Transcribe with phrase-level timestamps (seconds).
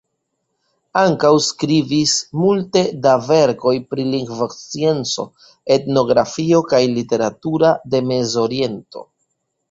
[0.99, 2.13] Ankaŭ skribis
[2.43, 5.25] multe da verkoj pri lingvoscienco,
[5.75, 9.05] etnografio, kaj literaturo de Mezoriento.